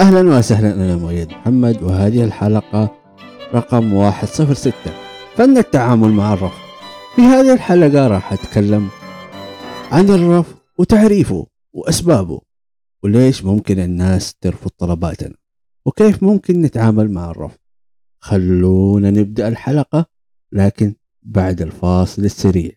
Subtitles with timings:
[0.00, 2.96] أهلا وسهلا أنا مؤيد محمد وهذه الحلقة
[3.54, 4.72] رقم 106
[5.36, 6.64] فن التعامل مع الرفض.
[7.16, 8.88] في هذه الحلقة راح أتكلم
[9.92, 12.40] عن الرفض وتعريفه وأسبابه
[13.02, 15.34] وليش ممكن الناس ترفض طلباتنا
[15.84, 17.58] وكيف ممكن نتعامل مع الرفض.
[18.18, 20.06] خلونا نبدأ الحلقة
[20.52, 22.70] لكن بعد الفاصل السريع.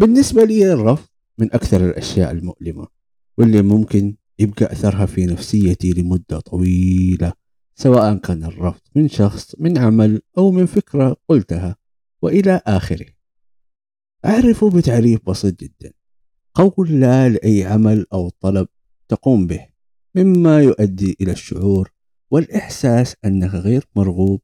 [0.00, 2.86] بالنسبة لي الرفض من أكثر الأشياء المؤلمة
[3.38, 7.32] واللي ممكن يبقى أثرها في نفسيتي لمدة طويلة
[7.74, 11.76] سواء كان الرفض من شخص من عمل أو من فكرة قلتها
[12.22, 13.06] وإلى آخره.
[14.24, 15.92] أعرفه بتعريف بسيط جدا.
[16.54, 18.68] قول لا لأي عمل أو طلب
[19.08, 19.66] تقوم به
[20.14, 21.92] مما يؤدي إلى الشعور
[22.30, 24.40] والإحساس أنك غير مرغوب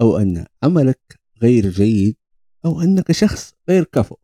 [0.00, 2.16] أو أن عملك غير جيد
[2.64, 4.23] أو أنك شخص غير كفؤ.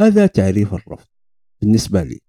[0.00, 1.06] هذا تعريف الرفض.
[1.60, 2.20] بالنسبة لي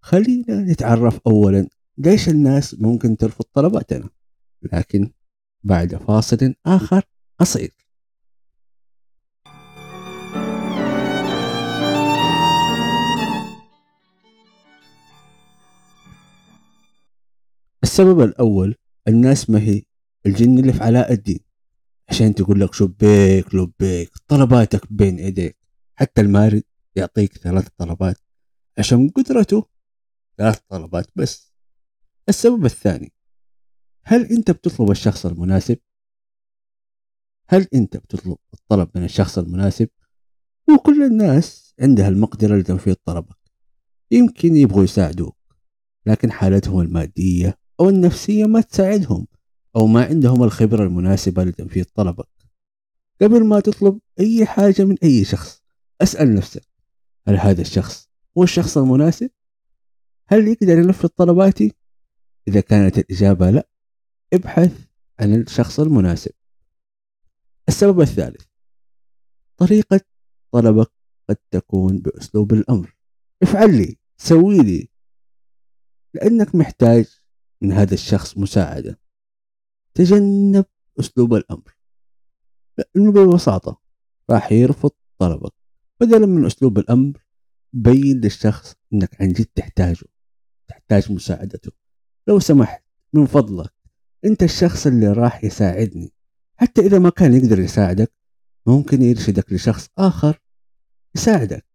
[0.00, 4.08] خلينا نتعرف أولا ليش الناس ممكن ترفض طلباتنا
[4.62, 5.10] لكن
[5.62, 7.02] بعد فاصل آخر
[7.38, 7.74] قصير.
[17.82, 18.74] السبب الأول
[19.08, 19.82] الناس ما هي
[20.26, 21.40] الجن اللي في علاء الدين.
[22.08, 25.56] عشان تقول لك شبيك لبيك طلباتك بين إيديك
[25.94, 26.62] حتى المارد
[26.96, 28.16] يعطيك ثلاث طلبات
[28.78, 29.66] عشان قدرته
[30.38, 31.54] ثلاث طلبات بس.
[32.28, 33.12] السبب الثاني
[34.02, 35.78] هل أنت بتطلب الشخص المناسب؟
[37.48, 39.88] هل أنت بتطلب الطلب من الشخص المناسب؟
[40.74, 43.38] وكل الناس عندها المقدرة لتنفيذ طلبك.
[44.10, 45.36] يمكن يبغوا يساعدوك
[46.06, 49.26] لكن حالتهم المادية أو النفسية ما تساعدهم
[49.76, 52.28] أو ما عندهم الخبرة المناسبة لتنفيذ طلبك.
[53.22, 55.62] قبل ما تطلب أي حاجة من أي شخص
[56.02, 56.73] أسأل نفسك
[57.28, 58.08] هل هذا الشخص.
[58.38, 59.30] هو الشخص المناسب؟
[60.26, 61.74] هل يقدر ينفذ طلباتي؟
[62.48, 63.68] إذا كانت الإجابة لا
[64.32, 64.86] ابحث
[65.20, 66.32] عن الشخص المناسب.
[67.68, 68.44] السبب الثالث
[69.56, 70.00] طريقة
[70.52, 70.92] طلبك
[71.28, 72.96] قد تكون بأسلوب الأمر.
[73.42, 74.88] افعل لي سوي لي
[76.14, 77.20] لأنك محتاج
[77.60, 79.00] من هذا الشخص مساعدة.
[79.94, 80.64] تجنب
[81.00, 81.76] أسلوب الأمر.
[82.78, 83.80] لأنه ببساطة
[84.30, 85.63] راح يرفض طلبك.
[86.00, 87.24] بدلا من أسلوب الأمر
[87.72, 90.06] بين للشخص أنك عن جد تحتاجه
[90.68, 91.72] تحتاج مساعدته.
[92.28, 93.72] لو سمحت من فضلك
[94.24, 96.12] أنت الشخص اللي راح يساعدني.
[96.56, 98.12] حتى إذا ما كان يقدر يساعدك
[98.66, 100.40] ممكن يرشدك لشخص آخر
[101.14, 101.66] يساعدك.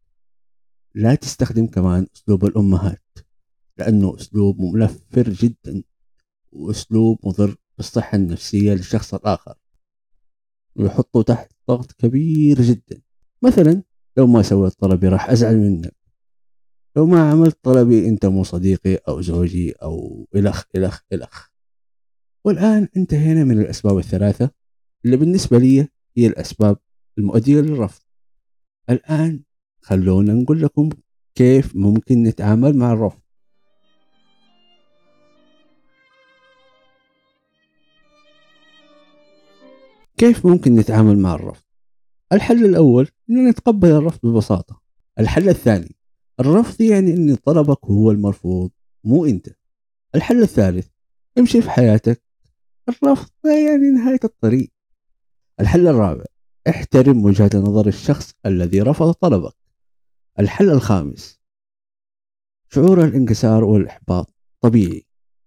[0.96, 3.18] لا تستخدم كمان أسلوب الأمهات
[3.78, 5.84] لأنه أسلوب ملفر جدا
[6.52, 9.56] وأسلوب مضر بالصحة النفسية للشخص الآخر.
[10.76, 13.02] ويحطه تحت ضغط كبير جدا.
[13.42, 13.84] مثلا
[14.20, 15.96] لو ما سويت طلبي راح أزعل منك.
[16.96, 21.48] لو ما عملت طلبي أنت مو صديقي أو زوجي أو إلخ إلخ إلخ.
[22.46, 24.50] والآن انتهينا من الأسباب الثلاثة
[25.06, 25.88] اللي بالنسبة لي
[26.18, 26.78] هي الأسباب
[27.18, 28.02] المؤدية للرفض.
[28.90, 29.44] الآن
[29.82, 30.90] خلونا نقول لكم
[31.36, 33.22] كيف ممكن نتعامل مع الرفض.
[40.18, 41.69] كيف ممكن نتعامل مع الرفض؟
[42.34, 44.82] الحل الأول أننا نتقبل الرفض ببساطة.
[45.20, 45.96] الحل الثاني
[46.40, 48.72] الرفض يعني أن طلبك هو المرفوض
[49.04, 49.50] مو أنت.
[50.16, 50.88] الحل الثالث
[51.38, 52.24] امشي في حياتك.
[52.90, 54.72] الرفض لا يعني نهاية الطريق.
[55.60, 56.26] الحل الرابع
[56.70, 59.56] احترم وجهة نظر الشخص الذي رفض طلبك.
[60.40, 61.40] الحل الخامس
[62.70, 65.06] شعور الانكسار والإحباط طبيعي.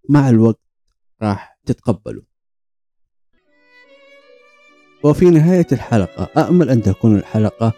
[0.08, 0.60] مع الوقت
[1.22, 2.31] راح تتقبله.
[5.04, 7.72] وفي نهاية الحلقة أأمل أن تكون الحلقة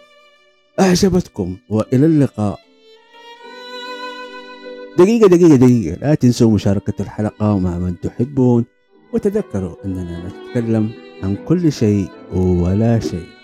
[0.79, 2.59] أعجبتكم وإلى اللقاء.
[4.97, 8.65] دقيقة دقيقة دقيقة لا تنسوا مشاركة الحلقة مع من تحبون
[9.13, 10.91] وتذكروا أننا نتكلم
[11.23, 13.34] عن كل شيء ولا شيء.